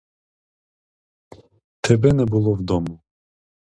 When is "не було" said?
2.13-2.57